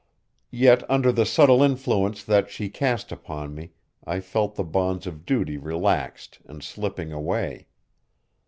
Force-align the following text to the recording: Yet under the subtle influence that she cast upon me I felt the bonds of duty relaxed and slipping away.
Yet 0.55 0.81
under 0.89 1.11
the 1.11 1.27
subtle 1.27 1.61
influence 1.61 2.23
that 2.23 2.49
she 2.49 2.69
cast 2.69 3.11
upon 3.11 3.53
me 3.53 3.73
I 4.03 4.19
felt 4.19 4.55
the 4.55 4.63
bonds 4.63 5.05
of 5.05 5.27
duty 5.27 5.59
relaxed 5.59 6.39
and 6.47 6.63
slipping 6.63 7.13
away. 7.13 7.67